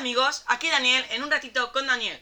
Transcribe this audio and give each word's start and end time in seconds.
amigos, 0.00 0.42
aquí 0.46 0.68
Daniel, 0.70 1.04
en 1.10 1.22
un 1.22 1.30
ratito 1.30 1.70
con 1.72 1.86
Daniel. 1.86 2.18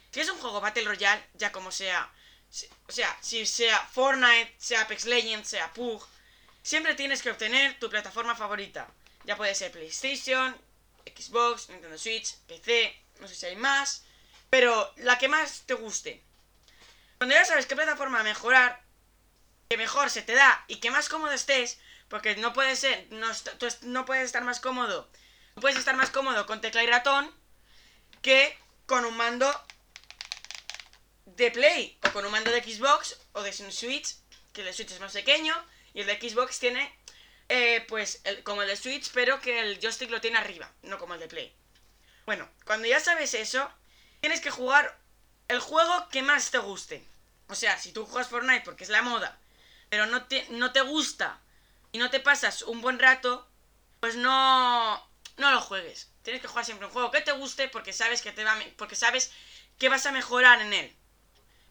Si 0.09 0.19
es 0.19 0.31
un 0.31 0.39
juego 0.39 0.59
Battle 0.59 0.85
Royale, 0.85 1.23
ya 1.35 1.51
como 1.51 1.71
sea, 1.71 2.11
o 2.87 2.91
sea, 2.91 3.15
si 3.21 3.45
sea 3.45 3.77
Fortnite, 3.91 4.55
sea 4.57 4.81
Apex 4.81 5.05
Legends, 5.05 5.49
sea 5.49 5.71
PUG, 5.71 6.03
siempre 6.63 6.95
tienes 6.95 7.21
que 7.21 7.29
obtener 7.29 7.77
tu 7.77 7.91
plataforma 7.91 8.35
favorita. 8.35 8.87
Ya 9.25 9.37
puede 9.37 9.53
ser 9.53 9.71
PlayStation, 9.71 10.59
Xbox, 11.05 11.69
Nintendo 11.69 11.99
Switch, 11.99 12.37
PC, 12.47 13.02
no 13.19 13.27
sé 13.27 13.35
si 13.35 13.45
hay 13.45 13.55
más, 13.55 14.03
pero 14.49 14.93
la 14.97 15.17
que 15.17 15.27
más 15.27 15.63
te 15.65 15.73
guste. 15.73 16.23
Cuando 17.17 17.35
ya 17.35 17.45
sabes 17.45 17.65
qué 17.65 17.75
plataforma 17.75 18.23
mejorar, 18.23 18.83
que 19.69 19.77
mejor 19.77 20.09
se 20.09 20.21
te 20.21 20.33
da 20.33 20.63
y 20.67 20.77
que 20.77 20.91
más 20.91 21.09
cómodo 21.09 21.31
estés, 21.31 21.79
porque 22.09 22.35
no 22.35 22.53
puedes 22.53 22.79
ser, 22.79 23.07
no, 23.11 23.31
no 23.81 24.05
puedes 24.05 24.25
estar 24.25 24.43
más 24.43 24.59
cómodo, 24.59 25.09
no 25.55 25.61
puedes 25.61 25.77
estar 25.77 25.95
más 25.95 26.09
cómodo 26.09 26.45
con 26.45 26.61
tecla 26.61 26.83
y 26.83 26.87
ratón 26.87 27.33
que 28.21 28.57
con 28.85 29.05
un 29.05 29.15
mando 29.17 29.51
de 31.25 31.51
Play 31.51 31.97
o 32.03 32.11
con 32.11 32.25
un 32.25 32.31
mando 32.31 32.51
de 32.51 32.61
Xbox 32.61 33.19
o 33.31 33.41
de 33.41 33.53
Switch, 33.53 34.15
que 34.51 34.61
el 34.61 34.73
Switch 34.73 34.91
es 34.91 34.99
más 34.99 35.13
pequeño 35.13 35.55
y 35.93 36.01
el 36.01 36.07
de 36.07 36.19
Xbox 36.19 36.59
tiene 36.59 36.93
eh, 37.49 37.85
pues 37.87 38.21
como 38.43 38.61
el 38.61 38.67
de 38.67 38.75
Switch, 38.75 39.11
pero 39.13 39.39
que 39.39 39.59
el 39.59 39.79
joystick 39.79 40.09
lo 40.09 40.21
tiene 40.21 40.37
arriba, 40.37 40.71
no 40.83 40.97
como 40.97 41.13
el 41.13 41.19
de 41.19 41.27
Play. 41.27 41.55
Bueno, 42.25 42.49
cuando 42.65 42.87
ya 42.87 42.99
sabes 42.99 43.33
eso, 43.33 43.69
tienes 44.21 44.41
que 44.41 44.51
jugar 44.51 44.97
el 45.47 45.59
juego 45.59 46.07
que 46.09 46.21
más 46.21 46.51
te 46.51 46.57
guste. 46.57 47.05
O 47.47 47.55
sea, 47.55 47.77
si 47.77 47.91
tú 47.91 48.05
juegas 48.05 48.29
Fortnite 48.29 48.63
porque 48.63 48.83
es 48.83 48.89
la 48.89 49.01
moda, 49.01 49.37
pero 49.89 50.05
no 50.05 50.25
te, 50.25 50.47
no 50.49 50.71
te 50.71 50.81
gusta 50.81 51.39
y 51.91 51.97
no 51.97 52.09
te 52.09 52.19
pasas 52.19 52.61
un 52.63 52.81
buen 52.81 52.97
rato, 52.97 53.47
pues 53.99 54.15
no, 54.15 54.97
no 55.37 55.51
lo 55.51 55.61
juegues. 55.61 56.11
Tienes 56.23 56.41
que 56.41 56.47
jugar 56.47 56.65
siempre 56.65 56.87
un 56.87 56.93
juego 56.93 57.11
que 57.11 57.21
te 57.21 57.33
guste 57.33 57.67
porque 57.67 57.93
sabes 57.93 58.21
que 58.21 58.31
te 58.31 58.43
va, 58.43 58.57
porque 58.77 58.95
sabes 58.95 59.31
que 59.77 59.89
vas 59.89 60.05
a 60.05 60.11
mejorar 60.11 60.61
en 60.61 60.73
él. 60.73 60.95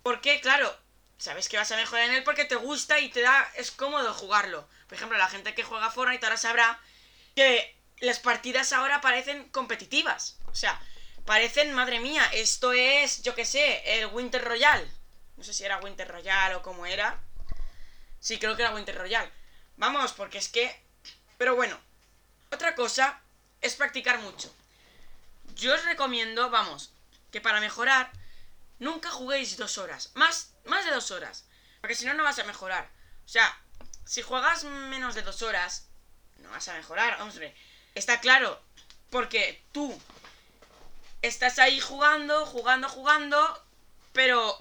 Porque, 0.02 0.40
claro, 0.40 0.76
sabes 1.18 1.48
que 1.48 1.56
vas 1.56 1.72
a 1.72 1.76
mejorar 1.76 2.08
en 2.08 2.16
él 2.16 2.24
porque 2.24 2.44
te 2.44 2.56
gusta 2.56 2.98
y 3.00 3.08
te 3.08 3.22
da. 3.22 3.50
es 3.56 3.70
cómodo 3.70 4.12
jugarlo. 4.12 4.68
Por 4.86 4.96
ejemplo, 4.96 5.16
la 5.16 5.28
gente 5.28 5.54
que 5.54 5.62
juega 5.62 5.90
Fortnite 5.90 6.26
ahora 6.26 6.36
sabrá 6.36 6.80
que 7.34 7.76
las 8.00 8.18
partidas 8.18 8.72
ahora 8.72 9.00
parecen 9.00 9.48
competitivas. 9.50 10.38
O 10.52 10.54
sea, 10.54 10.80
parecen, 11.24 11.72
madre 11.72 11.98
mía, 11.98 12.24
esto 12.32 12.72
es, 12.72 13.22
yo 13.22 13.34
qué 13.34 13.44
sé, 13.44 13.98
el 13.98 14.06
Winter 14.06 14.44
Royal. 14.44 14.88
No 15.36 15.44
sé 15.44 15.54
si 15.54 15.64
era 15.64 15.80
Winter 15.80 16.06
Royal 16.06 16.54
o 16.54 16.62
cómo 16.62 16.86
era. 16.86 17.18
Sí, 18.20 18.38
creo 18.38 18.54
que 18.54 18.62
era 18.62 18.74
Winter 18.74 18.96
Royal. 18.96 19.30
Vamos, 19.76 20.12
porque 20.12 20.38
es 20.38 20.48
que. 20.48 20.80
Pero 21.38 21.56
bueno. 21.56 21.78
Otra 22.52 22.74
cosa 22.74 23.18
es 23.62 23.74
practicar 23.76 24.18
mucho. 24.18 24.54
Yo 25.56 25.74
os 25.74 25.84
recomiendo, 25.86 26.50
vamos, 26.50 26.92
que 27.30 27.40
para 27.40 27.60
mejorar 27.60 28.10
nunca 28.78 29.10
juguéis 29.10 29.56
dos 29.56 29.78
horas. 29.78 30.10
Más, 30.14 30.52
más 30.66 30.84
de 30.84 30.90
dos 30.90 31.10
horas. 31.10 31.46
Porque 31.80 31.94
si 31.94 32.04
no, 32.04 32.12
no 32.12 32.24
vas 32.24 32.38
a 32.38 32.44
mejorar. 32.44 32.90
O 33.24 33.28
sea, 33.28 33.58
si 34.04 34.20
juegas 34.20 34.64
menos 34.64 35.14
de 35.14 35.22
dos 35.22 35.40
horas, 35.40 35.88
no 36.38 36.50
vas 36.50 36.68
a 36.68 36.74
mejorar. 36.74 37.20
Hombre, 37.22 37.56
está 37.94 38.20
claro. 38.20 38.60
Porque 39.10 39.64
tú 39.72 39.98
estás 41.22 41.58
ahí 41.58 41.80
jugando, 41.80 42.44
jugando, 42.46 42.88
jugando. 42.88 43.64
Pero 44.12 44.58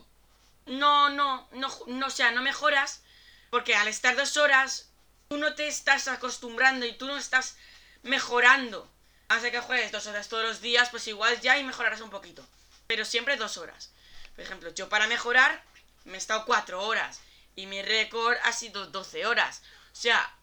no, 0.65 1.09
no, 1.09 1.47
no, 1.51 1.69
no, 1.87 2.07
o 2.07 2.09
sea, 2.09 2.31
no 2.31 2.41
mejoras. 2.41 3.01
Porque 3.49 3.75
al 3.75 3.87
estar 3.87 4.15
dos 4.15 4.37
horas, 4.37 4.89
tú 5.27 5.37
no 5.37 5.55
te 5.55 5.67
estás 5.67 6.07
acostumbrando 6.07 6.85
y 6.85 6.93
tú 6.93 7.05
no 7.07 7.17
estás 7.17 7.57
mejorando. 8.03 8.89
Hace 9.27 9.51
que 9.51 9.59
juegues 9.59 9.91
dos 9.91 10.07
horas 10.07 10.29
todos 10.29 10.43
los 10.45 10.61
días, 10.61 10.89
pues 10.89 11.07
igual 11.07 11.39
ya 11.41 11.57
y 11.57 11.63
mejorarás 11.63 12.01
un 12.01 12.09
poquito. 12.09 12.47
Pero 12.87 13.05
siempre 13.05 13.37
dos 13.37 13.57
horas. 13.57 13.91
Por 14.35 14.43
ejemplo, 14.43 14.73
yo 14.73 14.89
para 14.89 15.07
mejorar 15.07 15.63
me 16.05 16.15
he 16.15 16.17
estado 16.17 16.45
4 16.45 16.83
horas 16.83 17.21
y 17.55 17.67
mi 17.67 17.81
récord 17.81 18.37
ha 18.43 18.51
sido 18.51 18.87
12 18.87 19.25
horas. 19.25 19.61
O 19.93 19.95
sea, 19.95 20.33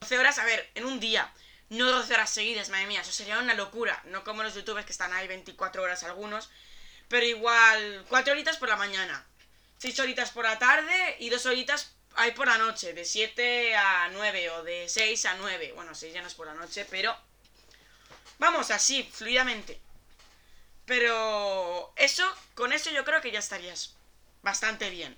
12 0.00 0.18
horas, 0.18 0.38
a 0.38 0.44
ver, 0.44 0.70
en 0.74 0.84
un 0.84 1.00
día. 1.00 1.32
No 1.72 1.90
12 1.90 2.12
horas 2.12 2.28
seguidas, 2.28 2.68
madre 2.68 2.84
mía, 2.86 3.00
eso 3.00 3.12
sería 3.12 3.38
una 3.38 3.54
locura. 3.54 3.98
No 4.04 4.24
como 4.24 4.42
los 4.42 4.54
youtubers 4.54 4.84
que 4.84 4.92
están 4.92 5.14
ahí 5.14 5.26
24 5.26 5.82
horas 5.82 6.02
algunos. 6.02 6.50
Pero 7.08 7.24
igual, 7.24 8.04
4 8.10 8.34
horitas 8.34 8.58
por 8.58 8.68
la 8.68 8.76
mañana, 8.76 9.26
6 9.78 9.98
horitas 10.00 10.32
por 10.32 10.44
la 10.44 10.58
tarde 10.58 11.16
y 11.18 11.30
2 11.30 11.46
horitas 11.46 11.94
ahí 12.16 12.32
por 12.32 12.46
la 12.46 12.58
noche, 12.58 12.92
de 12.92 13.06
7 13.06 13.74
a 13.74 14.10
9 14.12 14.50
o 14.50 14.62
de 14.64 14.86
6 14.86 15.24
a 15.24 15.34
9. 15.36 15.72
Bueno, 15.74 15.94
6 15.94 16.12
ya 16.12 16.20
no 16.20 16.28
es 16.28 16.34
por 16.34 16.46
la 16.46 16.52
noche, 16.52 16.86
pero... 16.90 17.16
Vamos, 18.38 18.70
así, 18.70 19.02
fluidamente. 19.10 19.80
Pero 20.84 21.94
eso, 21.96 22.30
con 22.54 22.74
eso 22.74 22.90
yo 22.90 23.02
creo 23.06 23.22
que 23.22 23.30
ya 23.30 23.38
estarías 23.38 23.94
bastante 24.42 24.90
bien. 24.90 25.16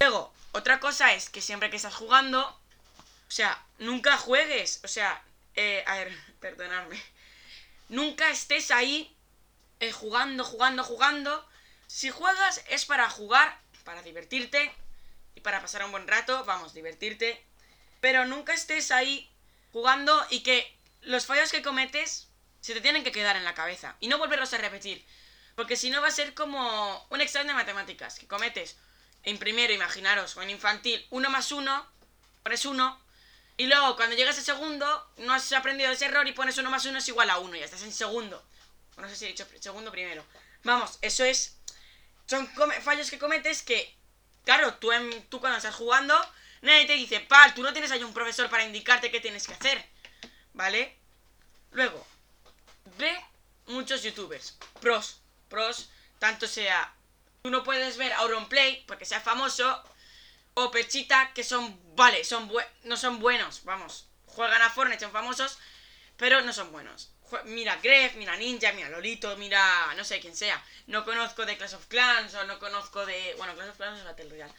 Luego, 0.00 0.32
otra 0.52 0.80
cosa 0.80 1.12
es 1.12 1.28
que 1.28 1.42
siempre 1.42 1.68
que 1.68 1.76
estás 1.76 1.94
jugando, 1.94 2.61
o 3.32 3.34
sea, 3.34 3.64
nunca 3.78 4.18
juegues, 4.18 4.82
o 4.84 4.88
sea, 4.88 5.22
eh, 5.54 5.82
a 5.86 5.96
ver, 5.96 6.12
perdonadme, 6.40 7.02
nunca 7.88 8.28
estés 8.28 8.70
ahí 8.70 9.16
eh, 9.80 9.90
jugando, 9.90 10.44
jugando, 10.44 10.84
jugando. 10.84 11.48
Si 11.86 12.10
juegas 12.10 12.62
es 12.68 12.84
para 12.84 13.08
jugar, 13.08 13.58
para 13.84 14.02
divertirte 14.02 14.70
y 15.34 15.40
para 15.40 15.62
pasar 15.62 15.82
un 15.82 15.92
buen 15.92 16.06
rato, 16.06 16.44
vamos, 16.44 16.74
divertirte. 16.74 17.42
Pero 18.02 18.26
nunca 18.26 18.52
estés 18.52 18.90
ahí 18.90 19.30
jugando 19.72 20.26
y 20.28 20.40
que 20.40 20.70
los 21.00 21.24
fallos 21.24 21.50
que 21.50 21.62
cometes 21.62 22.28
se 22.60 22.74
te 22.74 22.82
tienen 22.82 23.02
que 23.02 23.12
quedar 23.12 23.36
en 23.36 23.44
la 23.44 23.54
cabeza 23.54 23.96
y 23.98 24.08
no 24.08 24.18
volverlos 24.18 24.52
a 24.52 24.58
repetir. 24.58 25.06
Porque 25.54 25.76
si 25.76 25.88
no 25.88 26.02
va 26.02 26.08
a 26.08 26.10
ser 26.10 26.34
como 26.34 27.06
un 27.08 27.22
examen 27.22 27.46
de 27.46 27.54
matemáticas 27.54 28.18
que 28.18 28.28
cometes 28.28 28.76
en 29.22 29.38
primero, 29.38 29.72
imaginaros, 29.72 30.36
o 30.36 30.42
en 30.42 30.50
infantil, 30.50 31.06
uno 31.08 31.30
más 31.30 31.50
uno, 31.50 31.86
pones 32.42 32.66
uno, 32.66 33.01
y 33.56 33.66
luego 33.66 33.96
cuando 33.96 34.16
llegas 34.16 34.38
a 34.38 34.42
segundo, 34.42 35.10
no 35.18 35.34
has 35.34 35.52
aprendido 35.52 35.90
ese 35.90 36.06
error 36.06 36.26
y 36.26 36.32
pones 36.32 36.58
uno 36.58 36.70
más 36.70 36.86
uno 36.86 36.98
es 36.98 37.08
igual 37.08 37.30
a 37.30 37.38
uno, 37.38 37.56
y 37.56 37.60
estás 37.60 37.82
en 37.82 37.92
segundo. 37.92 38.42
No 38.96 39.08
sé 39.08 39.16
si 39.16 39.24
he 39.24 39.28
dicho 39.28 39.46
segundo 39.60 39.90
primero. 39.90 40.24
Vamos, 40.64 40.98
eso 41.02 41.24
es. 41.24 41.56
Son 42.26 42.48
fallos 42.82 43.10
que 43.10 43.18
cometes 43.18 43.62
que, 43.62 43.94
claro, 44.44 44.74
tú, 44.74 44.92
en, 44.92 45.28
tú 45.28 45.40
cuando 45.40 45.58
estás 45.58 45.74
jugando, 45.74 46.14
nadie 46.62 46.86
te 46.86 46.94
dice, 46.94 47.20
pal, 47.20 47.54
tú 47.54 47.62
no 47.62 47.72
tienes 47.72 47.90
ahí 47.90 48.02
un 48.02 48.14
profesor 48.14 48.48
para 48.48 48.64
indicarte 48.64 49.10
qué 49.10 49.20
tienes 49.20 49.46
que 49.46 49.54
hacer. 49.54 49.84
¿Vale? 50.54 50.96
Luego, 51.72 52.06
ve 52.98 53.18
muchos 53.66 54.02
youtubers, 54.02 54.56
pros, 54.80 55.20
pros, 55.48 55.90
tanto 56.18 56.46
sea, 56.46 56.94
tú 57.42 57.50
no 57.50 57.64
puedes 57.64 57.96
ver 57.96 58.12
Auronplay 58.12 58.84
porque 58.86 59.04
sea 59.04 59.20
famoso, 59.20 59.82
o 60.54 60.70
Pechita, 60.70 61.32
que 61.34 61.44
son, 61.44 61.80
vale, 61.96 62.24
son 62.24 62.50
no 62.84 62.96
son 62.96 63.18
buenos, 63.20 63.64
vamos, 63.64 64.08
juegan 64.26 64.62
a 64.62 64.70
Fortnite, 64.70 65.00
son 65.00 65.12
famosos, 65.12 65.58
pero 66.16 66.40
no 66.42 66.52
son 66.52 66.72
buenos. 66.72 67.10
Mira 67.44 67.76
Gref, 67.76 68.16
mira 68.16 68.36
Ninja, 68.36 68.72
mira 68.72 68.90
Lolito, 68.90 69.36
mira 69.38 69.94
no 69.96 70.04
sé 70.04 70.20
quién 70.20 70.36
sea. 70.36 70.62
No 70.86 71.04
conozco 71.04 71.46
de 71.46 71.56
Clash 71.56 71.74
of 71.74 71.86
Clans 71.86 72.34
o 72.34 72.44
no 72.44 72.58
conozco 72.58 73.06
de... 73.06 73.34
Bueno, 73.38 73.54
Clash 73.54 73.70
of 73.70 73.76
Clans 73.78 73.98
es 74.00 74.04
Battle 74.04 74.28
Royale. 74.28 74.52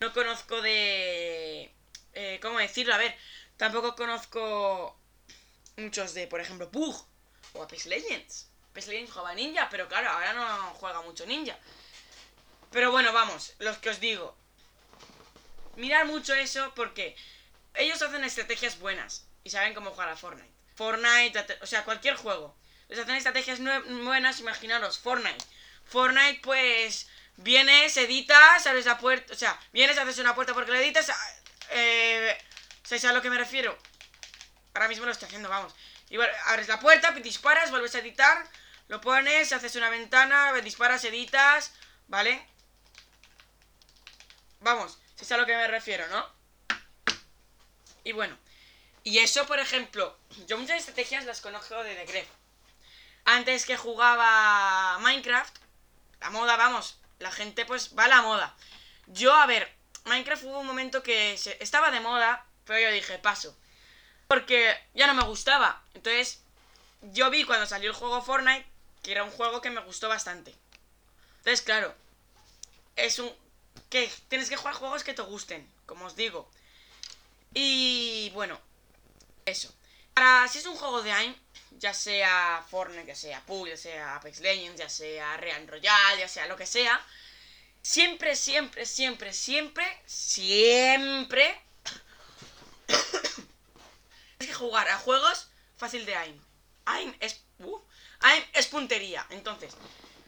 No 0.00 0.12
conozco 0.14 0.62
de... 0.62 1.70
Eh, 2.14 2.38
¿Cómo 2.40 2.58
decirlo? 2.58 2.94
A 2.94 2.98
ver, 2.98 3.14
tampoco 3.58 3.94
conozco 3.94 4.98
muchos 5.76 6.14
de, 6.14 6.26
por 6.26 6.40
ejemplo, 6.40 6.70
Pug 6.70 7.06
o 7.52 7.62
Apex 7.62 7.86
Legends. 7.86 8.48
Apex 8.70 8.86
Legends 8.86 9.12
jugaba 9.12 9.34
Ninja, 9.34 9.68
pero 9.70 9.86
claro, 9.86 10.08
ahora 10.08 10.32
no 10.32 10.74
juega 10.74 11.02
mucho 11.02 11.26
Ninja. 11.26 11.58
Pero 12.70 12.90
bueno, 12.90 13.12
vamos, 13.12 13.54
los 13.58 13.76
que 13.78 13.90
os 13.90 14.00
digo. 14.00 14.36
Mirad 15.76 16.06
mucho 16.06 16.34
eso 16.34 16.72
porque 16.74 17.16
ellos 17.74 18.00
hacen 18.02 18.24
estrategias 18.24 18.78
buenas 18.78 19.26
y 19.42 19.50
saben 19.50 19.74
cómo 19.74 19.90
jugar 19.90 20.08
a 20.08 20.16
Fortnite. 20.16 20.52
Fortnite, 20.74 21.58
o 21.60 21.66
sea, 21.66 21.84
cualquier 21.84 22.16
juego. 22.16 22.56
Les 22.88 22.98
hacen 22.98 23.16
estrategias 23.16 23.60
buenas, 23.60 24.40
imaginaros, 24.40 24.98
Fortnite. 24.98 25.44
Fortnite, 25.84 26.40
pues, 26.42 27.08
vienes, 27.36 27.96
editas, 27.96 28.66
abres 28.66 28.86
la 28.86 28.98
puerta, 28.98 29.32
o 29.32 29.36
sea, 29.36 29.58
vienes, 29.72 29.98
haces 29.98 30.18
una 30.18 30.34
puerta 30.34 30.54
porque 30.54 30.72
la 30.72 30.80
editas, 30.80 31.10
eh, 31.70 32.36
¿sabéis 32.82 33.04
a 33.04 33.12
lo 33.12 33.22
que 33.22 33.30
me 33.30 33.38
refiero? 33.38 33.76
Ahora 34.74 34.88
mismo 34.88 35.04
lo 35.04 35.12
estoy 35.12 35.26
haciendo, 35.26 35.48
vamos. 35.48 35.74
Y 36.10 36.18
abres 36.46 36.68
la 36.68 36.80
puerta, 36.80 37.12
disparas, 37.12 37.70
vuelves 37.70 37.94
a 37.94 37.98
editar, 37.98 38.48
lo 38.88 39.00
pones, 39.00 39.52
haces 39.52 39.76
una 39.76 39.90
ventana, 39.90 40.52
disparas, 40.62 41.04
editas, 41.04 41.72
¿vale? 42.08 42.46
Vamos, 44.60 44.98
si 45.14 45.24
es 45.24 45.32
a 45.32 45.36
lo 45.36 45.46
que 45.46 45.56
me 45.56 45.68
refiero, 45.68 46.06
¿no? 46.08 46.26
Y 48.04 48.12
bueno, 48.12 48.36
y 49.02 49.18
eso, 49.18 49.46
por 49.46 49.58
ejemplo, 49.58 50.18
yo 50.46 50.58
muchas 50.58 50.78
estrategias 50.78 51.24
las 51.24 51.40
conozco 51.40 51.82
de 51.82 51.94
The 51.94 52.06
Gref. 52.06 52.28
antes 53.24 53.64
que 53.66 53.76
jugaba 53.76 54.98
Minecraft, 55.00 55.56
la 56.20 56.30
moda, 56.30 56.56
vamos, 56.56 56.98
la 57.18 57.32
gente 57.32 57.64
pues 57.64 57.96
va 57.98 58.04
a 58.04 58.08
la 58.08 58.22
moda. 58.22 58.54
Yo, 59.06 59.34
a 59.34 59.46
ver, 59.46 59.74
Minecraft 60.04 60.44
hubo 60.44 60.60
un 60.60 60.66
momento 60.66 61.02
que 61.02 61.34
estaba 61.34 61.90
de 61.90 62.00
moda, 62.00 62.46
pero 62.64 62.80
yo 62.80 62.90
dije, 62.90 63.18
paso. 63.18 63.56
Porque 64.28 64.74
ya 64.94 65.06
no 65.06 65.14
me 65.14 65.24
gustaba. 65.24 65.82
Entonces, 65.94 66.42
yo 67.02 67.30
vi 67.30 67.44
cuando 67.44 67.66
salió 67.66 67.90
el 67.90 67.96
juego 67.96 68.22
Fortnite 68.22 68.74
que 69.04 69.12
era 69.12 69.22
un 69.22 69.30
juego 69.30 69.60
que 69.60 69.70
me 69.70 69.82
gustó 69.82 70.08
bastante. 70.08 70.54
Entonces, 71.38 71.60
claro, 71.60 71.94
es 72.96 73.18
un... 73.18 73.30
que 73.90 74.10
tienes 74.28 74.48
que 74.48 74.56
jugar 74.56 74.74
juegos 74.74 75.04
que 75.04 75.14
te 75.14 75.22
gusten, 75.22 75.68
como 75.86 76.06
os 76.06 76.16
digo. 76.16 76.50
Y 77.52 78.30
bueno, 78.34 78.60
eso. 79.46 79.72
Para 80.12 80.48
si 80.48 80.58
es 80.58 80.66
un 80.66 80.76
juego 80.76 81.02
de 81.02 81.12
AIM, 81.12 81.34
ya 81.78 81.94
sea 81.94 82.64
Fortnite, 82.70 83.06
ya 83.06 83.14
sea 83.14 83.44
PUBG, 83.46 83.68
ya 83.68 83.76
sea 83.76 84.16
Apex 84.16 84.40
Legends, 84.40 84.78
ya 84.78 84.88
sea 84.88 85.36
Real 85.36 85.66
Royale, 85.66 86.20
ya 86.20 86.28
sea 86.28 86.46
lo 86.46 86.56
que 86.56 86.66
sea, 86.66 87.00
siempre, 87.82 88.36
siempre, 88.36 88.86
siempre, 88.86 89.32
siempre, 89.32 90.02
siempre 90.06 91.60
es 94.38 94.46
que 94.46 94.54
jugar 94.54 94.88
a 94.88 94.98
juegos 94.98 95.48
fácil 95.76 96.06
de 96.06 96.14
AIM. 96.14 96.40
AIM 96.86 97.14
es... 97.20 97.40
Uh, 97.58 97.78
AIM 98.20 98.44
es 98.54 98.66
puntería. 98.66 99.26
Entonces, 99.30 99.74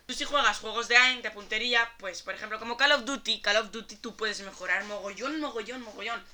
tú 0.07 0.15
si 0.15 0.25
juegas 0.25 0.61
juegos 0.61 0.87
de 0.87 0.97
AIM, 0.97 1.21
de 1.21 1.33
puntería, 1.33 1.93
pues 1.99 2.23
por 2.23 2.33
ejemplo 2.35 2.61
como 2.61 2.77
Call 2.77 2.93
of 2.93 3.05
Duty, 3.05 3.41
Call 3.41 3.57
of 3.57 3.73
Duty 3.73 3.97
tú 3.97 4.17
puedes 4.17 4.41
mejorar 4.41 4.85
mogollón, 4.85 5.41
mogollón, 5.41 5.83
mogollón. 5.83 6.25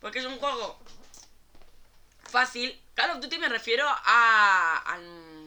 Porque 0.00 0.20
es 0.20 0.26
un 0.26 0.38
juego 0.38 0.78
fácil. 2.30 2.80
Call 2.94 3.10
of 3.10 3.20
Duty 3.20 3.38
me 3.38 3.48
refiero 3.48 3.84
a, 3.88 4.78
al 4.86 5.02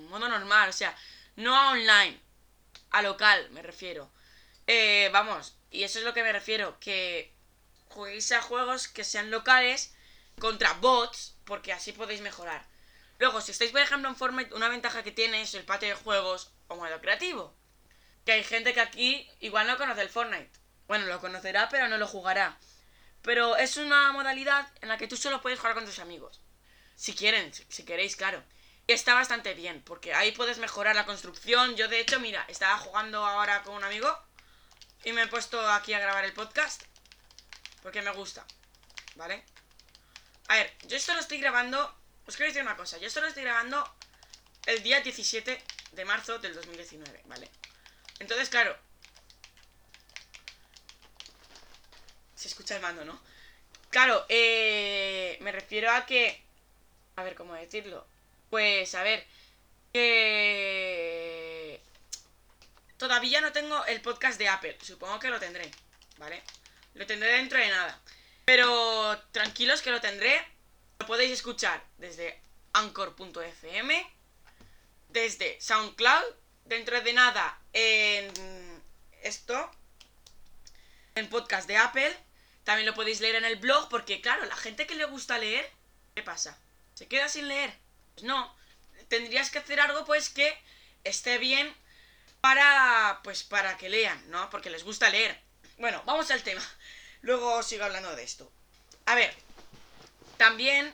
modo 0.09 0.27
normal, 0.27 0.69
o 0.69 0.73
sea, 0.73 0.95
no 1.37 1.55
a 1.55 1.71
online, 1.71 2.19
a 2.91 3.01
local 3.01 3.49
me 3.51 3.61
refiero. 3.61 4.11
Eh, 4.67 5.09
vamos, 5.13 5.55
y 5.71 5.83
eso 5.83 5.99
es 5.99 6.05
lo 6.05 6.13
que 6.13 6.23
me 6.23 6.33
refiero, 6.33 6.77
que 6.79 7.33
juguéis 7.87 8.31
a 8.33 8.41
juegos 8.41 8.87
que 8.89 9.03
sean 9.05 9.31
locales 9.31 9.95
contra 10.37 10.73
bots, 10.73 11.35
porque 11.45 11.71
así 11.73 11.93
podéis 11.93 12.21
mejorar. 12.21 12.67
Luego, 13.19 13.41
si 13.41 13.51
estáis, 13.51 13.71
por 13.71 13.81
ejemplo, 13.81 14.09
en 14.09 14.15
Fortnite, 14.15 14.53
una 14.53 14.69
ventaja 14.69 15.03
que 15.03 15.11
tiene 15.11 15.41
es 15.41 15.53
el 15.53 15.65
patio 15.65 15.89
de 15.89 15.95
juegos 15.95 16.51
o 16.67 16.75
modo 16.75 17.01
creativo. 17.01 17.58
Que 18.29 18.33
hay 18.33 18.43
gente 18.43 18.75
que 18.75 18.79
aquí 18.79 19.27
igual 19.39 19.65
no 19.65 19.75
conoce 19.79 20.03
el 20.03 20.09
Fortnite. 20.09 20.51
Bueno, 20.87 21.07
lo 21.07 21.19
conocerá, 21.19 21.67
pero 21.67 21.87
no 21.87 21.97
lo 21.97 22.05
jugará. 22.05 22.59
Pero 23.23 23.57
es 23.57 23.77
una 23.77 24.11
modalidad 24.11 24.71
en 24.81 24.89
la 24.89 24.99
que 24.99 25.07
tú 25.07 25.17
solo 25.17 25.41
puedes 25.41 25.57
jugar 25.57 25.73
con 25.73 25.83
tus 25.83 25.97
amigos. 25.97 26.39
Si 26.95 27.15
quieren, 27.15 27.51
si, 27.51 27.85
queréis, 27.85 28.15
claro. 28.15 28.43
Y 28.85 28.91
está 28.91 29.15
bastante 29.15 29.55
bien, 29.55 29.81
porque 29.81 30.13
ahí 30.13 30.31
puedes 30.31 30.59
mejorar 30.59 30.95
la 30.95 31.07
construcción. 31.07 31.75
Yo, 31.75 31.87
de 31.87 32.01
hecho, 32.01 32.19
mira, 32.19 32.45
estaba 32.49 32.77
jugando 32.77 33.25
ahora 33.25 33.63
con 33.63 33.73
un 33.73 33.83
amigo 33.83 34.15
y 35.03 35.11
me 35.11 35.23
he 35.23 35.27
puesto 35.27 35.67
aquí 35.71 35.93
a 35.93 35.99
grabar 35.99 36.23
el 36.23 36.33
podcast 36.33 36.83
porque 37.81 38.03
me 38.03 38.11
gusta, 38.11 38.45
¿vale? 39.15 39.43
A 40.49 40.55
ver, 40.57 40.71
yo 40.85 40.97
esto 40.97 41.15
lo 41.15 41.19
estoy 41.19 41.39
grabando... 41.39 41.79
Os 42.27 42.37
quiero 42.37 42.51
decir 42.51 42.61
una 42.61 42.77
cosa, 42.77 42.99
yo 42.99 43.07
esto 43.07 43.21
lo 43.21 43.27
estoy 43.27 43.41
grabando 43.41 43.91
el 44.67 44.83
día 44.83 45.01
17 45.01 45.63
de 45.93 46.05
marzo 46.05 46.37
del 46.37 46.53
2019, 46.53 47.23
¿vale? 47.25 47.49
Entonces, 48.19 48.49
claro... 48.49 48.77
Se 52.35 52.47
escucha 52.47 52.75
el 52.75 52.81
mando, 52.81 53.03
¿no? 53.03 53.19
Claro, 53.89 54.25
eh, 54.29 55.37
me 55.41 55.51
refiero 55.51 55.91
a 55.91 56.05
que 56.05 56.41
a 57.19 57.23
ver, 57.23 57.35
¿cómo 57.35 57.53
decirlo? 57.53 58.07
Pues, 58.49 58.95
a 58.95 59.03
ver, 59.03 59.27
que... 59.91 61.81
Todavía 62.97 63.41
no 63.41 63.51
tengo 63.51 63.85
el 63.87 63.99
podcast 64.01 64.39
de 64.39 64.47
Apple, 64.47 64.77
supongo 64.81 65.19
que 65.19 65.29
lo 65.29 65.37
tendré, 65.37 65.69
¿vale? 66.17 66.41
Lo 66.93 67.05
tendré 67.05 67.33
dentro 67.33 67.59
de 67.59 67.67
nada. 67.67 67.99
Pero 68.45 69.21
tranquilos 69.31 69.81
que 69.81 69.91
lo 69.91 69.99
tendré. 69.99 70.41
Lo 70.99 71.07
podéis 71.07 71.31
escuchar 71.31 71.83
desde 71.97 72.39
anchor.fm, 72.71 74.13
desde 75.09 75.59
SoundCloud, 75.59 76.23
dentro 76.69 77.01
de 77.01 77.13
nada 77.13 77.59
en 77.73 78.31
esto, 79.23 79.69
en 81.15 81.27
podcast 81.27 81.67
de 81.67 81.77
Apple. 81.77 82.15
También 82.63 82.85
lo 82.85 82.93
podéis 82.93 83.19
leer 83.19 83.35
en 83.35 83.45
el 83.45 83.57
blog 83.57 83.89
porque, 83.89 84.21
claro, 84.21 84.45
la 84.45 84.55
gente 84.55 84.85
que 84.87 84.95
le 84.95 85.05
gusta 85.05 85.37
leer, 85.39 85.69
¿qué 86.15 86.21
pasa? 86.21 86.57
¿Se 86.93 87.07
queda 87.07 87.27
sin 87.27 87.47
leer? 87.47 87.73
Pues 88.13 88.23
no. 88.23 88.55
Tendrías 89.07 89.49
que 89.49 89.57
hacer 89.57 89.79
algo 89.81 90.05
pues 90.05 90.29
que 90.29 90.55
esté 91.03 91.39
bien 91.39 91.73
para 92.41 93.19
pues 93.23 93.43
para 93.43 93.77
que 93.77 93.89
lean, 93.89 94.29
¿no? 94.29 94.49
Porque 94.51 94.69
les 94.69 94.83
gusta 94.83 95.09
leer. 95.09 95.41
Bueno, 95.77 96.03
vamos 96.05 96.29
al 96.29 96.43
tema. 96.43 96.61
Luego 97.21 97.63
sigo 97.63 97.85
hablando 97.85 98.15
de 98.15 98.23
esto. 98.23 98.51
A 99.05 99.15
ver, 99.15 99.33
también 100.37 100.93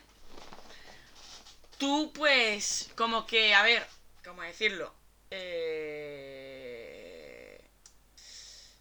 tú 1.78 2.14
pues 2.14 2.90
como 2.96 3.28
que, 3.28 3.54
a 3.54 3.64
ver, 3.64 3.86
¿cómo 4.24 4.42
decirlo? 4.42 4.96
Eh... 5.32 5.65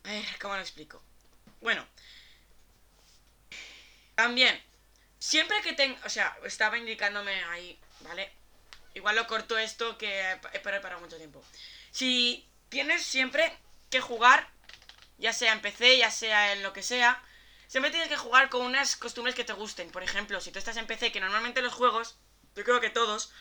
Ver, 0.05 0.25
¿cómo 0.41 0.55
lo 0.55 0.61
explico? 0.61 1.03
Bueno, 1.61 1.87
también 4.15 4.63
Siempre 5.25 5.63
que 5.63 5.73
tengo, 5.73 5.97
o 6.05 6.11
sea, 6.11 6.37
estaba 6.45 6.77
indicándome 6.77 7.33
ahí, 7.45 7.79
¿vale? 8.01 8.31
Igual 8.93 9.17
lo 9.17 9.27
corto 9.27 9.57
esto 9.57 9.97
que 9.97 10.21
he 10.53 10.59
para 10.59 10.99
mucho 10.99 11.17
tiempo. 11.17 11.43
Si 11.93 12.47
tienes 12.69 13.01
siempre 13.07 13.51
que 13.89 14.03
jugar, 14.03 14.47
ya 15.17 15.33
sea 15.33 15.55
en 15.55 15.63
PC, 15.63 15.97
ya 15.97 16.11
sea 16.11 16.53
en 16.53 16.63
lo 16.63 16.75
que 16.75 16.83
sea, 16.83 17.25
siempre 17.69 17.91
tienes 17.91 18.11
que 18.11 18.19
jugar 18.19 18.51
con 18.51 18.67
unas 18.67 18.97
costumbres 18.97 19.35
que 19.35 19.45
te 19.45 19.55
gusten. 19.55 19.91
Por 19.91 20.03
ejemplo, 20.03 20.39
si 20.43 20.53
tú 20.53 20.59
estás 20.59 20.77
en 20.77 20.87
PC, 20.87 21.11
que 21.11 21.21
normalmente 21.21 21.63
los 21.63 21.73
juegos, 21.73 22.19
yo 22.55 22.63
creo 22.63 22.83
que 22.83 22.91
todos, 22.91 23.33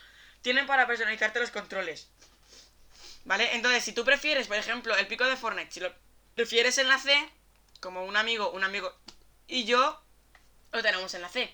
tienen 0.41 0.65
para 0.65 0.87
personalizarte 0.87 1.41
los 1.41 1.51
controles. 1.51 2.07
¿Vale? 3.25 3.55
Entonces, 3.55 3.83
si 3.83 3.91
tú 3.91 4.05
prefieres, 4.05 4.47
por 4.47 4.55
ejemplo, 4.55 4.95
el 4.95 5.07
pico 5.07 5.25
de 5.25 5.35
Fortnite, 5.35 5.73
si 5.73 5.81
lo 5.81 5.93
prefieres 6.35 6.77
en 6.77 6.87
la 6.89 6.99
C, 6.99 7.29
como 7.79 8.05
un 8.05 8.15
amigo, 8.15 8.51
un 8.51 8.63
amigo 8.63 8.93
y 9.47 9.65
yo, 9.65 10.01
lo 10.71 10.81
tenemos 10.81 11.13
en 11.13 11.21
la 11.21 11.29
C 11.29 11.53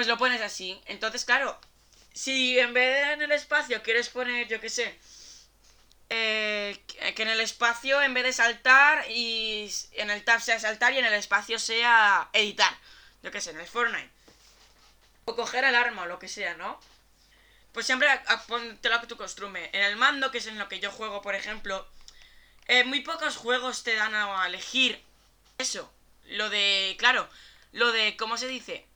pues 0.00 0.08
lo 0.08 0.16
pones 0.16 0.40
así. 0.40 0.80
Entonces, 0.86 1.26
claro, 1.26 1.60
si 2.14 2.58
en 2.58 2.72
vez 2.72 3.06
de 3.06 3.12
en 3.12 3.20
el 3.20 3.32
espacio 3.32 3.82
quieres 3.82 4.08
poner, 4.08 4.48
yo 4.48 4.58
qué 4.58 4.70
sé, 4.70 4.98
eh, 6.08 6.82
que 7.14 7.22
en 7.22 7.28
el 7.28 7.38
espacio 7.40 8.00
en 8.00 8.14
vez 8.14 8.24
de 8.24 8.32
saltar 8.32 9.04
y 9.10 9.70
en 9.92 10.08
el 10.08 10.24
tab 10.24 10.40
sea 10.40 10.58
saltar 10.58 10.94
y 10.94 10.98
en 11.00 11.04
el 11.04 11.12
espacio 11.12 11.58
sea 11.58 12.30
editar, 12.32 12.74
yo 13.22 13.30
qué 13.30 13.42
sé, 13.42 13.50
en 13.50 13.60
el 13.60 13.66
Fortnite. 13.66 14.08
O 15.26 15.36
coger 15.36 15.64
el 15.64 15.74
arma 15.74 16.04
o 16.04 16.06
lo 16.06 16.18
que 16.18 16.28
sea, 16.28 16.54
¿no? 16.54 16.80
Pues 17.72 17.84
siempre 17.84 18.08
ponte 18.48 18.88
lo 18.88 19.02
que 19.02 19.06
tú 19.06 19.18
costumbre. 19.18 19.68
En 19.74 19.82
el 19.82 19.96
mando, 19.96 20.30
que 20.30 20.38
es 20.38 20.46
en 20.46 20.58
lo 20.58 20.66
que 20.70 20.80
yo 20.80 20.90
juego, 20.90 21.20
por 21.20 21.34
ejemplo, 21.34 21.86
eh, 22.70 22.84
muy 22.84 23.00
pocos 23.00 23.36
juegos 23.36 23.82
te 23.82 23.96
dan 23.96 24.14
a 24.14 24.46
elegir 24.46 25.02
eso. 25.58 25.92
Lo 26.26 26.48
de, 26.50 26.94
claro, 27.00 27.28
lo 27.72 27.90
de, 27.90 28.16
¿cómo 28.16 28.36
se 28.36 28.46
dice? 28.46 28.86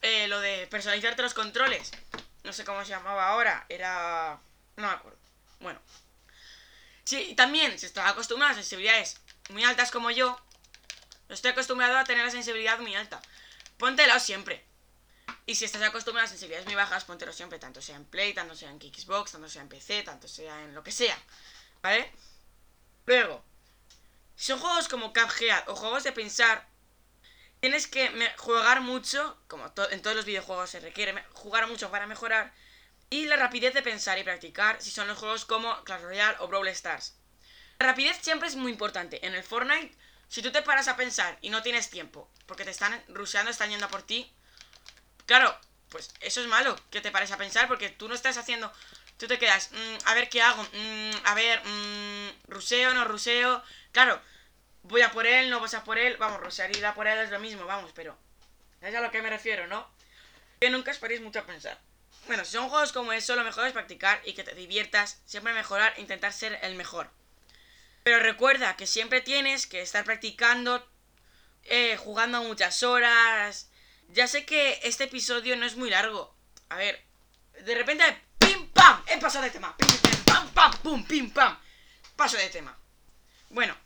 Eh, 0.00 0.28
lo 0.28 0.38
de 0.38 0.68
personalizarte 0.68 1.22
los 1.22 1.34
controles. 1.34 1.90
No 2.44 2.52
sé 2.52 2.64
cómo 2.64 2.84
se 2.84 2.90
llamaba 2.90 3.30
ahora. 3.30 3.66
Era... 3.68 4.38
No 4.76 4.86
me 4.86 4.92
acuerdo. 4.92 5.18
Bueno. 5.58 5.80
Sí, 7.02 7.34
también, 7.36 7.76
si 7.80 7.86
estás 7.86 8.08
acostumbrado 8.08 8.52
a 8.52 8.54
sensibilidades 8.54 9.20
muy 9.48 9.64
altas 9.64 9.90
como 9.90 10.12
yo, 10.12 10.40
estoy 11.28 11.50
acostumbrado 11.50 11.98
a 11.98 12.04
tener 12.04 12.24
la 12.24 12.30
sensibilidad 12.30 12.78
muy 12.78 12.94
alta. 12.94 13.20
Póntelo 13.76 14.20
siempre. 14.20 14.64
Y 15.46 15.56
si 15.56 15.64
estás 15.64 15.82
acostumbrado 15.82 16.26
a 16.26 16.28
sensibilidades 16.28 16.66
muy 16.66 16.76
bajas, 16.76 17.04
póntelo 17.04 17.32
siempre, 17.32 17.58
tanto 17.58 17.82
sea 17.82 17.96
en 17.96 18.04
Play, 18.04 18.34
tanto 18.34 18.54
sea 18.54 18.70
en 18.70 18.80
Xbox, 18.80 19.32
tanto 19.32 19.48
sea 19.48 19.62
en 19.62 19.68
PC, 19.68 20.04
tanto 20.04 20.28
sea 20.28 20.62
en 20.62 20.76
lo 20.76 20.84
que 20.84 20.92
sea. 20.92 21.18
¿Vale? 21.82 22.12
Luego, 23.06 23.44
son 24.36 24.58
juegos 24.58 24.88
como 24.88 25.12
Cuphead 25.12 25.68
o 25.68 25.76
juegos 25.76 26.04
de 26.04 26.12
pensar 26.12 26.68
tienes 27.60 27.86
que 27.86 28.10
jugar 28.36 28.80
mucho, 28.80 29.36
como 29.48 29.72
en 29.90 30.02
todos 30.02 30.16
los 30.16 30.24
videojuegos 30.24 30.70
se 30.70 30.80
requiere 30.80 31.24
jugar 31.32 31.66
mucho 31.66 31.90
para 31.90 32.06
mejorar, 32.06 32.52
y 33.08 33.26
la 33.26 33.36
rapidez 33.36 33.72
de 33.74 33.82
pensar 33.82 34.18
y 34.18 34.24
practicar 34.24 34.80
si 34.82 34.90
son 34.90 35.08
los 35.08 35.18
juegos 35.18 35.44
como 35.44 35.82
Clash 35.84 36.02
Royale 36.02 36.36
o 36.40 36.48
Brawl 36.48 36.68
Stars. 36.68 37.16
La 37.78 37.86
rapidez 37.86 38.18
siempre 38.20 38.48
es 38.48 38.56
muy 38.56 38.72
importante. 38.72 39.24
En 39.26 39.34
el 39.34 39.44
Fortnite, 39.44 39.96
si 40.28 40.42
tú 40.42 40.50
te 40.50 40.62
paras 40.62 40.88
a 40.88 40.96
pensar 40.96 41.38
y 41.40 41.50
no 41.50 41.62
tienes 41.62 41.90
tiempo, 41.90 42.30
porque 42.46 42.64
te 42.64 42.70
están 42.70 43.02
rusheando, 43.08 43.50
están 43.50 43.70
yendo 43.70 43.88
por 43.88 44.02
ti, 44.02 44.32
claro, 45.26 45.58
pues 45.88 46.12
eso 46.20 46.40
es 46.40 46.48
malo, 46.48 46.76
que 46.90 47.00
te 47.00 47.10
pares 47.10 47.30
a 47.32 47.36
pensar, 47.36 47.68
porque 47.68 47.90
tú 47.90 48.08
no 48.08 48.14
estás 48.14 48.36
haciendo... 48.36 48.72
Tú 49.18 49.26
te 49.26 49.38
quedas, 49.38 49.70
mm, 49.72 49.96
a 50.08 50.14
ver 50.14 50.28
qué 50.28 50.42
hago, 50.42 50.62
mm, 50.62 51.10
a 51.24 51.34
ver, 51.34 51.62
mmm, 51.64 52.28
ruseo, 52.48 52.92
no 52.94 53.04
ruseo. 53.04 53.62
Claro, 53.92 54.20
voy 54.82 55.02
a 55.02 55.10
por 55.10 55.26
él, 55.26 55.50
no 55.50 55.60
vas 55.60 55.74
a 55.74 55.84
por 55.84 55.98
él. 55.98 56.16
Vamos, 56.18 56.40
Rosario 56.40 56.78
ir 56.78 56.86
a 56.86 56.94
por 56.94 57.06
él 57.06 57.18
es 57.18 57.30
lo 57.30 57.40
mismo, 57.40 57.64
vamos, 57.66 57.92
pero. 57.94 58.16
Es 58.80 58.94
a 58.94 59.00
lo 59.00 59.10
que 59.10 59.22
me 59.22 59.30
refiero, 59.30 59.66
¿no? 59.66 59.88
Que 60.60 60.70
nunca 60.70 60.90
esperéis 60.90 61.20
mucho 61.20 61.40
a 61.40 61.46
pensar. 61.46 61.80
bueno, 62.26 62.44
si 62.44 62.52
son 62.52 62.68
juegos 62.68 62.92
como 62.92 63.12
eso, 63.12 63.36
lo 63.36 63.44
mejor 63.44 63.66
es 63.66 63.72
practicar 63.72 64.20
y 64.24 64.34
que 64.34 64.44
te 64.44 64.54
diviertas, 64.54 65.20
siempre 65.26 65.52
mejorar, 65.52 65.94
intentar 65.98 66.32
ser 66.32 66.58
el 66.62 66.74
mejor. 66.74 67.10
Pero 68.02 68.18
recuerda 68.20 68.76
que 68.76 68.86
siempre 68.86 69.20
tienes 69.20 69.66
que 69.66 69.80
estar 69.82 70.04
practicando, 70.04 70.86
eh, 71.64 71.96
jugando 71.96 72.42
muchas 72.42 72.82
horas. 72.82 73.70
Ya 74.08 74.28
sé 74.28 74.44
que 74.44 74.80
este 74.84 75.04
episodio 75.04 75.56
no 75.56 75.66
es 75.66 75.76
muy 75.76 75.90
largo. 75.90 76.34
A 76.68 76.76
ver, 76.76 77.04
de 77.64 77.74
repente, 77.74 78.04
¡pim, 78.38 78.55
pam! 78.86 79.02
He 79.06 79.18
pasado 79.18 79.44
de 79.44 79.50
tema. 79.50 79.76
¡Pim, 79.76 79.88
pam, 80.24 80.48
pam, 80.50 80.72
pum, 80.82 81.04
pim, 81.04 81.30
pam! 81.30 81.58
Paso 82.14 82.36
de 82.36 82.48
tema. 82.48 82.76
Bueno, 83.50 83.76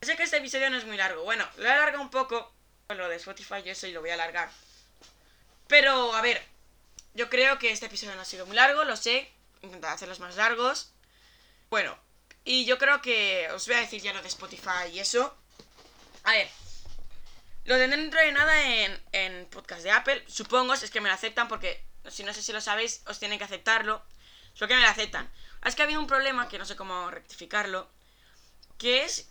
sé 0.00 0.16
que 0.16 0.22
este 0.22 0.38
episodio 0.38 0.70
no 0.70 0.76
es 0.78 0.86
muy 0.86 0.96
largo. 0.96 1.22
Bueno, 1.24 1.46
lo 1.56 1.66
he 1.66 1.72
alargado 1.72 2.02
un 2.02 2.10
poco. 2.10 2.52
Lo 2.88 3.08
de 3.08 3.16
Spotify 3.16 3.62
y 3.64 3.70
eso 3.70 3.86
y 3.86 3.92
lo 3.92 4.00
voy 4.00 4.10
a 4.10 4.14
alargar. 4.14 4.50
Pero, 5.66 6.14
a 6.14 6.20
ver, 6.20 6.42
yo 7.14 7.30
creo 7.30 7.58
que 7.58 7.72
este 7.72 7.86
episodio 7.86 8.14
no 8.14 8.22
ha 8.22 8.26
sido 8.26 8.44
muy 8.46 8.56
largo, 8.56 8.84
lo 8.84 8.96
sé. 8.96 9.30
Intentar 9.62 9.92
hacerlos 9.92 10.20
más 10.20 10.36
largos. 10.36 10.92
Bueno, 11.70 11.96
y 12.44 12.64
yo 12.66 12.78
creo 12.78 13.00
que 13.00 13.48
os 13.52 13.66
voy 13.66 13.76
a 13.76 13.80
decir 13.80 14.02
ya 14.02 14.12
lo 14.12 14.20
de 14.20 14.28
Spotify 14.28 14.88
y 14.92 14.98
eso. 14.98 15.36
A 16.24 16.32
ver, 16.32 16.50
lo 17.64 17.76
tendré 17.76 18.00
dentro 18.00 18.20
de 18.20 18.32
nada 18.32 18.68
en, 18.68 19.02
en 19.12 19.46
podcast 19.46 19.82
de 19.82 19.90
Apple. 19.90 20.24
Supongo, 20.26 20.74
es 20.74 20.90
que 20.90 21.00
me 21.00 21.08
lo 21.08 21.14
aceptan 21.14 21.48
porque, 21.48 21.82
si 22.10 22.24
no 22.24 22.34
sé 22.34 22.42
si 22.42 22.52
lo 22.52 22.60
sabéis, 22.60 23.02
os 23.06 23.18
tienen 23.18 23.38
que 23.38 23.44
aceptarlo. 23.44 24.04
Solo 24.54 24.68
que 24.68 24.74
me 24.74 24.82
lo 24.82 24.88
aceptan. 24.88 25.30
Es 25.64 25.74
que 25.74 25.82
ha 25.82 25.84
habido 25.84 26.00
un 26.00 26.06
problema 26.06 26.48
que 26.48 26.58
no 26.58 26.64
sé 26.64 26.76
cómo 26.76 27.10
rectificarlo. 27.10 27.88
Que 28.78 29.04
es 29.04 29.30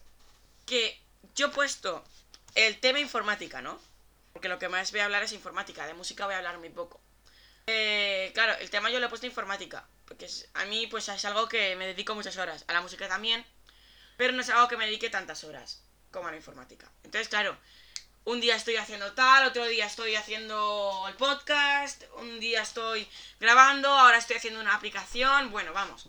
que 0.66 1.02
yo 1.36 1.48
he 1.48 1.50
puesto 1.50 2.04
el 2.56 2.80
tema 2.80 3.00
informática, 3.00 3.62
¿no? 3.62 3.80
Porque 4.34 4.50
lo 4.50 4.60
que 4.60 4.70
más 4.70 4.92
voy 4.92 5.02
a 5.02 5.06
hablar 5.06 5.24
es 5.24 5.34
informática. 5.34 5.86
De 5.86 5.94
música 5.94 6.26
voy 6.26 6.36
a 6.36 6.38
hablar 6.38 6.58
muy 6.58 6.70
poco. 6.70 7.02
Eh, 7.68 8.32
claro, 8.34 8.54
el 8.60 8.70
tema 8.70 8.90
yo 8.90 9.00
lo 9.00 9.08
he 9.08 9.10
puesto 9.10 9.28
informática. 9.28 9.88
Porque 10.06 10.28
a 10.54 10.66
mí 10.66 10.88
pues 10.88 11.08
es 11.10 11.26
algo 11.26 11.48
que 11.48 11.76
me 11.76 11.88
dedico 11.88 12.16
muchas 12.16 12.38
horas. 12.38 12.66
A 12.68 12.74
la 12.74 12.82
música 12.82 13.08
también. 13.08 13.46
Pero 14.18 14.34
no 14.34 14.42
es 14.42 14.50
algo 14.50 14.68
que 14.68 14.78
me 14.78 14.86
dedique 14.86 15.10
tantas 15.10 15.44
horas 15.44 15.84
como 16.12 16.28
a 16.28 16.32
la 16.32 16.38
informática. 16.38 16.92
Entonces, 17.04 17.30
claro, 17.30 17.58
un 18.26 18.40
día 18.40 18.56
estoy 18.56 18.76
haciendo 18.76 19.14
tal, 19.14 19.48
otro 19.48 19.66
día 19.66 19.86
estoy 19.86 20.16
haciendo 20.16 21.06
el 21.08 21.16
podcast, 21.16 22.04
un 22.18 22.40
día 22.40 22.62
estoy 22.62 23.08
grabando, 23.40 23.90
ahora 23.90 24.18
estoy 24.18 24.38
haciendo 24.38 24.60
una 24.60 24.76
aplicación. 24.76 25.52
Bueno, 25.52 25.74
vamos, 25.74 26.08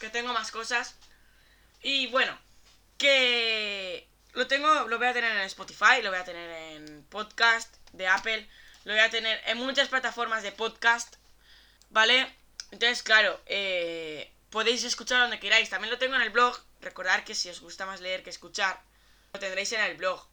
que 0.00 0.08
tengo 0.08 0.32
más 0.32 0.50
cosas. 0.50 0.96
Y 1.82 2.06
bueno, 2.08 2.38
que 2.96 4.06
lo 4.32 4.46
tengo, 4.46 4.88
lo 4.88 4.98
voy 4.98 5.08
a 5.08 5.12
tener 5.12 5.32
en 5.32 5.42
Spotify, 5.42 6.00
lo 6.02 6.10
voy 6.10 6.18
a 6.18 6.24
tener 6.24 6.50
en 6.76 7.04
podcast 7.10 7.74
de 7.92 8.06
Apple, 8.06 8.48
lo 8.84 8.92
voy 8.92 9.02
a 9.02 9.10
tener 9.10 9.42
en 9.46 9.58
muchas 9.58 9.88
plataformas 9.88 10.42
de 10.42 10.52
podcast, 10.52 11.16
¿vale? 11.90 12.34
Entonces, 12.70 13.02
claro, 13.02 13.38
eh, 13.46 14.32
podéis 14.50 14.84
escuchar 14.84 15.20
donde 15.20 15.38
queráis. 15.38 15.68
También 15.68 15.90
lo 15.90 15.98
tengo 15.98 16.14
en 16.14 16.22
el 16.22 16.30
blog. 16.30 16.58
Recordad 16.80 17.24
que 17.24 17.34
si 17.34 17.50
os 17.50 17.60
gusta 17.60 17.84
más 17.84 18.00
leer 18.00 18.22
que 18.22 18.30
escuchar, 18.30 18.80
lo 19.34 19.40
tendréis 19.40 19.72
en 19.72 19.82
el 19.82 19.96
blog, 19.96 20.26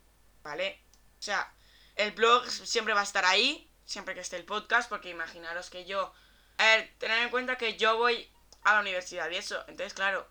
¿vale? 0.44 0.80
O 1.20 1.22
sea, 1.22 1.52
el 1.96 2.12
blog 2.12 2.50
siempre 2.50 2.94
va 2.94 3.02
a 3.02 3.04
estar 3.04 3.26
ahí, 3.26 3.70
siempre 3.86 4.14
que 4.16 4.22
esté 4.22 4.38
el 4.38 4.46
podcast, 4.46 4.90
porque 4.90 5.10
imaginaros 5.10 5.70
que 5.70 5.86
yo... 5.86 6.14
A 6.58 6.66
ver, 6.66 6.94
tener 6.98 7.20
en 7.20 7.30
cuenta 7.30 7.58
que 7.58 7.78
yo 7.78 7.98
voy 7.98 8.30
a 8.64 8.74
la 8.74 8.82
universidad 8.82 9.30
y 9.30 9.36
eso. 9.36 9.60
Entonces, 9.68 9.94
claro, 9.94 10.28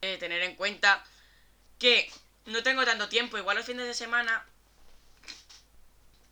eh, 0.00 0.16
tener 0.18 0.42
en 0.42 0.56
cuenta 0.56 1.04
que 1.78 2.10
no 2.46 2.62
tengo 2.62 2.84
tanto 2.84 3.08
tiempo. 3.08 3.36
Igual 3.38 3.56
los 3.56 3.66
fines 3.66 3.86
de 3.86 3.94
semana 3.94 4.46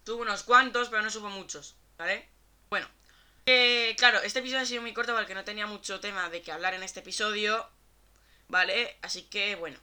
tuve 0.04 0.22
unos 0.22 0.42
cuantos, 0.42 0.88
pero 0.88 1.02
no 1.02 1.10
subo 1.10 1.30
muchos, 1.30 1.76
¿vale? 1.98 2.28
Bueno, 2.70 2.88
claro, 3.96 4.20
este 4.22 4.40
episodio 4.40 4.62
ha 4.62 4.66
sido 4.66 4.82
muy 4.82 4.94
corto 4.94 5.14
porque 5.14 5.34
no 5.34 5.44
tenía 5.44 5.66
mucho 5.66 6.00
tema 6.00 6.28
de 6.28 6.42
que 6.42 6.52
hablar 6.52 6.74
en 6.74 6.82
este 6.82 7.00
episodio, 7.00 7.68
¿vale? 8.48 8.98
Así 9.02 9.22
que, 9.24 9.56
bueno, 9.56 9.78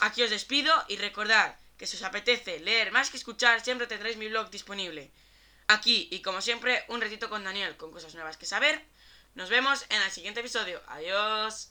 aquí 0.00 0.22
os 0.22 0.30
despido 0.30 0.72
y 0.88 0.96
recordad 0.96 1.56
que 1.78 1.86
si 1.86 1.96
os 1.96 2.02
apetece 2.02 2.60
leer 2.60 2.92
más 2.92 3.10
que 3.10 3.16
escuchar, 3.16 3.62
siempre 3.64 3.86
tendréis 3.86 4.16
mi 4.16 4.28
blog 4.28 4.50
disponible. 4.50 5.10
Aquí, 5.68 6.08
y 6.10 6.22
como 6.22 6.40
siempre, 6.40 6.84
un 6.88 7.00
ratito 7.00 7.30
con 7.30 7.44
Daniel, 7.44 7.76
con 7.76 7.92
cosas 7.92 8.14
nuevas 8.14 8.36
que 8.36 8.46
saber. 8.46 8.84
Nos 9.34 9.48
vemos 9.48 9.86
en 9.88 10.02
el 10.02 10.10
siguiente 10.10 10.40
episodio. 10.40 10.82
Adiós. 10.86 11.54